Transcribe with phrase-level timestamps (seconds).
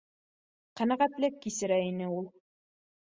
[0.81, 2.29] Ҡәнәғәтлек кисерә ине ул